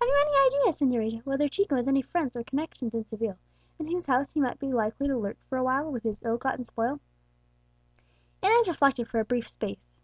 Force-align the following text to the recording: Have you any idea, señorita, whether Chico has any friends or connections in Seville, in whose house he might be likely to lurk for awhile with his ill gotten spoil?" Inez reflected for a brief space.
Have 0.00 0.06
you 0.06 0.16
any 0.20 0.58
idea, 0.60 0.72
señorita, 0.72 1.26
whether 1.26 1.48
Chico 1.48 1.74
has 1.74 1.88
any 1.88 2.00
friends 2.00 2.36
or 2.36 2.44
connections 2.44 2.94
in 2.94 3.04
Seville, 3.04 3.36
in 3.80 3.88
whose 3.88 4.06
house 4.06 4.32
he 4.32 4.38
might 4.40 4.60
be 4.60 4.72
likely 4.72 5.08
to 5.08 5.18
lurk 5.18 5.38
for 5.48 5.58
awhile 5.58 5.90
with 5.90 6.04
his 6.04 6.22
ill 6.22 6.36
gotten 6.38 6.64
spoil?" 6.64 7.00
Inez 8.44 8.68
reflected 8.68 9.08
for 9.08 9.18
a 9.18 9.24
brief 9.24 9.48
space. 9.48 10.00